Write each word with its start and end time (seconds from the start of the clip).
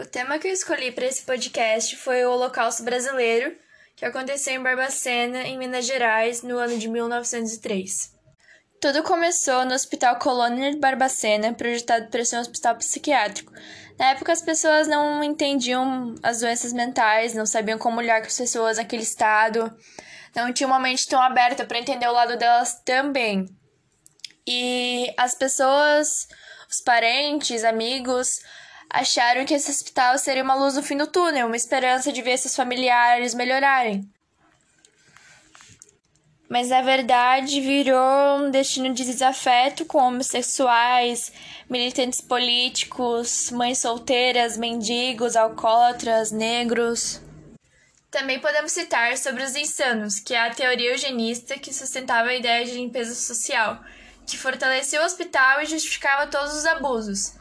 O 0.00 0.06
tema 0.06 0.38
que 0.38 0.48
eu 0.48 0.52
escolhi 0.52 0.90
para 0.90 1.04
esse 1.04 1.24
podcast 1.24 1.94
foi 1.94 2.24
o 2.24 2.30
Holocausto 2.30 2.82
Brasileiro, 2.82 3.54
que 3.94 4.06
aconteceu 4.06 4.54
em 4.54 4.62
Barbacena, 4.62 5.42
em 5.42 5.58
Minas 5.58 5.84
Gerais, 5.84 6.42
no 6.42 6.56
ano 6.56 6.78
de 6.78 6.88
1903. 6.88 8.10
Tudo 8.80 9.02
começou 9.02 9.66
no 9.66 9.74
Hospital 9.74 10.18
Colônia 10.18 10.70
de 10.70 10.78
Barbacena, 10.78 11.52
projetado 11.52 12.08
para 12.08 12.24
ser 12.24 12.38
um 12.38 12.40
hospital 12.40 12.76
psiquiátrico. 12.76 13.52
Na 13.98 14.12
época, 14.12 14.32
as 14.32 14.40
pessoas 14.40 14.88
não 14.88 15.22
entendiam 15.22 16.14
as 16.22 16.40
doenças 16.40 16.72
mentais, 16.72 17.34
não 17.34 17.44
sabiam 17.44 17.78
como 17.78 17.98
olhar 17.98 18.22
com 18.22 18.28
as 18.28 18.38
pessoas 18.38 18.78
naquele 18.78 19.02
estado, 19.02 19.70
não 20.34 20.50
tinham 20.50 20.70
uma 20.70 20.80
mente 20.80 21.06
tão 21.06 21.20
aberta 21.20 21.66
para 21.66 21.78
entender 21.78 22.08
o 22.08 22.12
lado 22.12 22.38
delas 22.38 22.80
também. 22.86 23.44
E 24.46 25.12
as 25.18 25.34
pessoas, 25.34 26.26
os 26.70 26.80
parentes, 26.80 27.64
amigos, 27.64 28.40
acharam 28.92 29.44
que 29.46 29.54
esse 29.54 29.70
hospital 29.70 30.18
seria 30.18 30.42
uma 30.42 30.56
luz 30.56 30.74
no 30.74 30.82
fim 30.82 30.96
do 30.96 31.06
túnel, 31.06 31.46
uma 31.46 31.56
esperança 31.56 32.12
de 32.12 32.20
ver 32.20 32.36
seus 32.36 32.56
familiares 32.56 33.34
melhorarem. 33.34 34.10
Mas 36.48 36.68
na 36.68 36.82
verdade 36.82 37.60
virou 37.60 38.40
um 38.40 38.50
destino 38.50 38.92
de 38.92 39.04
desafeto 39.04 39.84
com 39.84 39.98
homossexuais, 39.98 41.32
militantes 41.68 42.20
políticos, 42.20 43.52
mães 43.52 43.78
solteiras, 43.78 44.56
mendigos, 44.56 45.36
alcoólatras, 45.36 46.32
negros. 46.32 47.20
Também 48.10 48.40
podemos 48.40 48.72
citar 48.72 49.16
sobre 49.16 49.44
os 49.44 49.54
insanos, 49.54 50.18
que 50.18 50.34
é 50.34 50.40
a 50.40 50.52
teoria 50.52 50.90
eugenista 50.90 51.56
que 51.56 51.72
sustentava 51.72 52.30
a 52.30 52.34
ideia 52.34 52.64
de 52.64 52.72
limpeza 52.72 53.14
social, 53.14 53.80
que 54.26 54.36
fortaleceu 54.36 55.00
o 55.00 55.04
hospital 55.04 55.62
e 55.62 55.66
justificava 55.66 56.26
todos 56.26 56.52
os 56.56 56.66
abusos. 56.66 57.39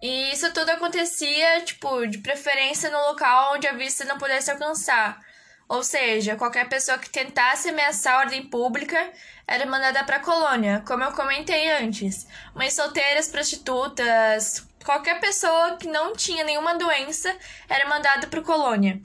E 0.00 0.32
isso 0.32 0.52
tudo 0.52 0.70
acontecia, 0.70 1.60
tipo, 1.62 2.06
de 2.06 2.18
preferência 2.18 2.90
no 2.90 2.98
local 3.08 3.54
onde 3.54 3.66
a 3.66 3.72
vista 3.72 4.04
não 4.04 4.18
pudesse 4.18 4.50
alcançar. 4.50 5.20
Ou 5.68 5.84
seja, 5.84 6.36
qualquer 6.36 6.68
pessoa 6.68 6.98
que 6.98 7.08
tentasse 7.08 7.68
ameaçar 7.68 8.14
a 8.14 8.18
ordem 8.20 8.44
pública 8.48 9.12
era 9.46 9.64
mandada 9.66 10.02
para 10.02 10.16
a 10.16 10.20
colônia, 10.20 10.82
como 10.86 11.04
eu 11.04 11.12
comentei 11.12 11.70
antes. 11.70 12.26
Mães 12.54 12.74
solteiras, 12.74 13.28
prostitutas, 13.28 14.66
qualquer 14.84 15.20
pessoa 15.20 15.76
que 15.76 15.86
não 15.86 16.12
tinha 16.12 16.42
nenhuma 16.42 16.74
doença 16.74 17.36
era 17.68 17.88
mandada 17.88 18.26
para 18.26 18.40
a 18.40 18.44
colônia. 18.44 19.00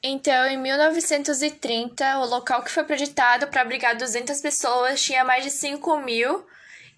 Então, 0.00 0.46
em 0.46 0.58
1930, 0.58 2.18
o 2.18 2.26
local 2.26 2.62
que 2.62 2.70
foi 2.70 2.84
projetado 2.84 3.48
para 3.48 3.62
abrigar 3.62 3.96
200 3.96 4.40
pessoas 4.40 5.02
tinha 5.02 5.24
mais 5.24 5.42
de 5.42 5.50
5 5.50 5.96
mil 5.98 6.46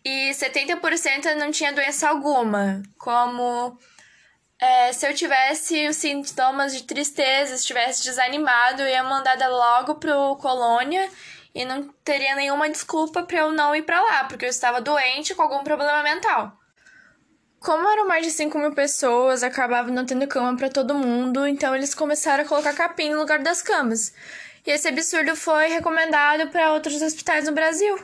e 0.09 0.31
70% 0.31 1.35
não 1.35 1.51
tinha 1.51 1.73
doença 1.73 2.09
alguma, 2.09 2.81
como 2.97 3.77
é, 4.57 4.93
se 4.93 5.05
eu 5.05 5.13
tivesse 5.13 5.89
os 5.89 5.97
sintomas 5.97 6.73
de 6.73 6.85
tristeza, 6.85 7.57
estivesse 7.57 8.05
desanimado, 8.05 8.83
eu 8.83 8.89
ia 8.89 9.03
mandada 9.03 9.49
logo 9.49 9.97
pro 9.97 10.37
colônia 10.37 11.11
e 11.53 11.65
não 11.65 11.89
teria 12.05 12.37
nenhuma 12.37 12.71
desculpa 12.71 13.25
para 13.25 13.41
eu 13.41 13.51
não 13.51 13.75
ir 13.75 13.83
para 13.83 14.01
lá, 14.01 14.25
porque 14.27 14.45
eu 14.45 14.49
estava 14.49 14.81
doente 14.81 15.35
com 15.35 15.43
algum 15.43 15.65
problema 15.65 16.05
mental. 16.05 16.57
Como 17.59 17.89
eram 17.89 18.07
mais 18.07 18.25
de 18.25 18.31
5 18.31 18.57
mil 18.61 18.73
pessoas, 18.73 19.43
acabava 19.43 19.91
não 19.91 20.07
tendo 20.07 20.29
cama 20.29 20.57
para 20.57 20.71
todo 20.71 20.95
mundo, 20.95 21.45
então 21.49 21.75
eles 21.75 21.97
começaram 21.97 22.45
a 22.45 22.47
colocar 22.47 22.75
capim 22.75 23.11
no 23.11 23.19
lugar 23.19 23.41
das 23.41 23.61
camas. 23.61 24.15
E 24.65 24.71
esse 24.71 24.87
absurdo 24.87 25.35
foi 25.35 25.67
recomendado 25.67 26.49
para 26.51 26.73
outros 26.73 27.03
hospitais 27.03 27.47
no 27.47 27.53
Brasil. 27.53 27.99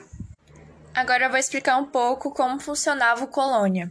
Agora 0.94 1.24
eu 1.24 1.30
vou 1.30 1.38
explicar 1.38 1.78
um 1.78 1.86
pouco 1.86 2.30
como 2.32 2.60
funcionava 2.60 3.24
o 3.24 3.28
Colônia. 3.28 3.90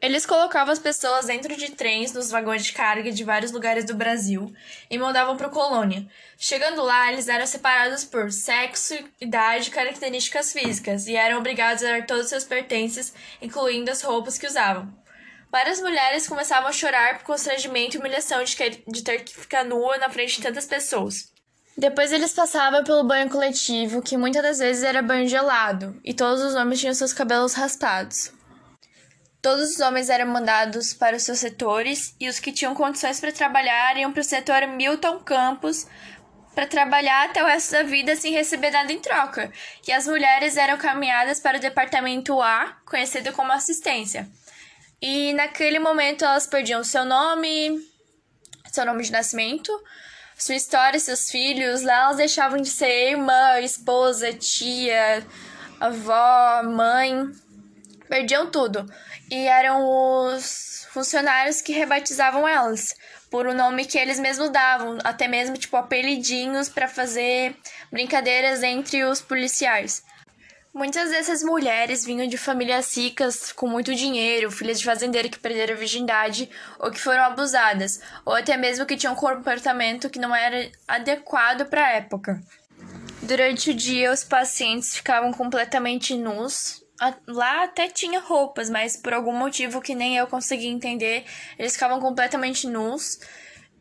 Eles 0.00 0.24
colocavam 0.24 0.72
as 0.72 0.78
pessoas 0.78 1.26
dentro 1.26 1.54
de 1.54 1.72
trens 1.72 2.12
nos 2.12 2.30
vagões 2.30 2.64
de 2.64 2.72
carga 2.72 3.12
de 3.12 3.22
vários 3.22 3.52
lugares 3.52 3.84
do 3.84 3.94
Brasil 3.94 4.50
e 4.90 4.96
mandavam 4.96 5.36
para 5.36 5.48
o 5.48 5.50
Colônia. 5.50 6.08
Chegando 6.38 6.82
lá, 6.82 7.12
eles 7.12 7.28
eram 7.28 7.46
separados 7.46 8.02
por 8.02 8.32
sexo, 8.32 8.94
idade 9.20 9.68
e 9.68 9.72
características 9.72 10.54
físicas 10.54 11.06
e 11.06 11.14
eram 11.14 11.38
obrigados 11.38 11.82
a 11.82 11.86
dar 11.86 12.06
todos 12.06 12.24
os 12.24 12.30
seus 12.30 12.44
pertences, 12.44 13.12
incluindo 13.42 13.90
as 13.90 14.00
roupas 14.00 14.38
que 14.38 14.46
usavam. 14.46 14.90
Várias 15.52 15.80
mulheres 15.80 16.26
começavam 16.26 16.68
a 16.70 16.72
chorar 16.72 17.18
por 17.18 17.24
constrangimento 17.24 17.96
e 17.96 18.00
humilhação 18.00 18.42
de 18.42 19.02
ter 19.02 19.22
que 19.22 19.38
ficar 19.38 19.64
nua 19.64 19.98
na 19.98 20.08
frente 20.08 20.36
de 20.36 20.42
tantas 20.42 20.64
pessoas. 20.64 21.30
Depois 21.76 22.10
eles 22.10 22.32
passavam 22.32 22.82
pelo 22.82 23.04
banho 23.04 23.28
coletivo, 23.28 24.00
que 24.00 24.16
muitas 24.16 24.42
das 24.42 24.58
vezes 24.58 24.82
era 24.82 25.02
banho 25.02 25.28
gelado, 25.28 26.00
e 26.02 26.14
todos 26.14 26.42
os 26.42 26.54
homens 26.54 26.80
tinham 26.80 26.94
seus 26.94 27.12
cabelos 27.12 27.52
raspados. 27.52 28.32
Todos 29.42 29.74
os 29.74 29.80
homens 29.80 30.08
eram 30.08 30.26
mandados 30.26 30.94
para 30.94 31.16
os 31.16 31.22
seus 31.22 31.38
setores 31.38 32.16
e 32.18 32.28
os 32.28 32.40
que 32.40 32.50
tinham 32.50 32.74
condições 32.74 33.20
para 33.20 33.30
trabalhar 33.30 33.96
iam 33.96 34.10
para 34.10 34.20
o 34.20 34.24
setor 34.24 34.66
Milton 34.66 35.20
Campos 35.20 35.86
para 36.52 36.66
trabalhar 36.66 37.26
até 37.26 37.44
o 37.44 37.46
resto 37.46 37.72
da 37.72 37.82
vida 37.82 38.16
sem 38.16 38.32
receber 38.32 38.70
nada 38.70 38.90
em 38.90 38.98
troca. 38.98 39.52
E 39.86 39.92
as 39.92 40.06
mulheres 40.06 40.56
eram 40.56 40.78
caminhadas 40.78 41.38
para 41.38 41.58
o 41.58 41.60
departamento 41.60 42.40
A, 42.40 42.78
conhecido 42.86 43.30
como 43.34 43.52
assistência. 43.52 44.26
E 45.00 45.34
naquele 45.34 45.78
momento 45.78 46.24
elas 46.24 46.46
perdiam 46.46 46.82
seu 46.82 47.04
nome, 47.04 47.78
seu 48.72 48.86
nome 48.86 49.04
de 49.04 49.12
nascimento, 49.12 49.70
sua 50.36 50.54
história, 50.54 51.00
seus 51.00 51.30
filhos, 51.30 51.82
lá 51.82 52.04
elas 52.04 52.16
deixavam 52.16 52.60
de 52.60 52.68
ser 52.68 53.10
irmã, 53.10 53.58
esposa, 53.60 54.32
tia, 54.32 55.26
avó, 55.80 56.62
mãe, 56.62 57.32
perdiam 58.08 58.50
tudo. 58.50 58.86
E 59.30 59.46
eram 59.46 59.82
os 59.82 60.86
funcionários 60.90 61.60
que 61.60 61.72
rebatizavam 61.72 62.46
elas 62.46 62.94
por 63.30 63.46
um 63.46 63.54
nome 63.54 63.84
que 63.84 63.98
eles 63.98 64.18
mesmos 64.18 64.50
davam, 64.50 64.98
até 65.02 65.26
mesmo 65.26 65.56
tipo 65.56 65.76
apelidinhos 65.76 66.68
para 66.68 66.86
fazer 66.86 67.56
brincadeiras 67.90 68.62
entre 68.62 69.04
os 69.04 69.20
policiais. 69.20 70.04
Muitas 70.76 71.08
dessas 71.08 71.42
mulheres 71.42 72.04
vinham 72.04 72.28
de 72.28 72.36
famílias 72.36 72.94
ricas 72.94 73.50
com 73.50 73.66
muito 73.66 73.94
dinheiro, 73.94 74.50
filhas 74.50 74.78
de 74.78 74.84
fazendeiro 74.84 75.30
que 75.30 75.38
perderam 75.38 75.72
a 75.72 75.78
virgindade 75.78 76.50
ou 76.78 76.90
que 76.90 77.00
foram 77.00 77.22
abusadas, 77.22 77.98
ou 78.26 78.34
até 78.34 78.58
mesmo 78.58 78.84
que 78.84 78.94
tinham 78.94 79.14
um 79.14 79.16
comportamento 79.16 80.10
que 80.10 80.18
não 80.18 80.36
era 80.36 80.70
adequado 80.86 81.64
para 81.64 81.82
a 81.82 81.92
época. 81.92 82.42
Durante 83.22 83.70
o 83.70 83.74
dia, 83.74 84.12
os 84.12 84.22
pacientes 84.22 84.94
ficavam 84.94 85.32
completamente 85.32 86.14
nus. 86.14 86.84
Lá 87.26 87.64
até 87.64 87.88
tinha 87.88 88.20
roupas, 88.20 88.68
mas 88.68 88.98
por 88.98 89.14
algum 89.14 89.32
motivo 89.32 89.80
que 89.80 89.94
nem 89.94 90.18
eu 90.18 90.26
consegui 90.26 90.66
entender, 90.66 91.24
eles 91.58 91.72
ficavam 91.72 91.98
completamente 92.00 92.66
nus. 92.66 93.18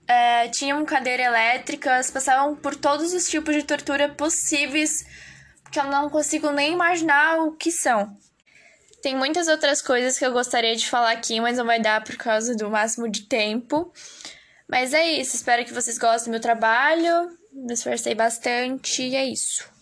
É, 0.08 0.48
tinham 0.48 0.86
cadeira 0.86 1.24
elétricas, 1.24 2.10
passavam 2.10 2.56
por 2.56 2.74
todos 2.74 3.14
os 3.14 3.28
tipos 3.28 3.54
de 3.54 3.64
tortura 3.64 4.08
possíveis 4.08 5.06
que 5.72 5.80
eu 5.80 5.86
não 5.86 6.10
consigo 6.10 6.52
nem 6.52 6.74
imaginar 6.74 7.40
o 7.40 7.52
que 7.52 7.72
são. 7.72 8.16
Tem 9.02 9.16
muitas 9.16 9.48
outras 9.48 9.82
coisas 9.82 10.18
que 10.18 10.26
eu 10.26 10.32
gostaria 10.32 10.76
de 10.76 10.90
falar 10.90 11.12
aqui, 11.12 11.40
mas 11.40 11.58
não 11.58 11.66
vai 11.66 11.80
dar 11.80 12.04
por 12.04 12.16
causa 12.16 12.56
do 12.56 12.70
máximo 12.70 13.10
de 13.10 13.24
tempo. 13.24 13.94
Mas 14.68 14.94
é 14.94 15.06
isso, 15.06 15.36
espero 15.36 15.64
que 15.64 15.74
vocês 15.74 15.98
gostem 15.98 16.32
do 16.32 16.32
meu 16.32 16.42
trabalho. 16.42 17.30
Me 17.54 17.74
esforcei 17.74 18.16
bastante 18.16 19.04
e 19.04 19.16
é 19.16 19.26
isso. 19.26 19.75